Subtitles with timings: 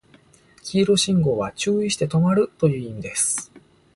[0.63, 3.51] 黄色信号は注意して止まるという意味です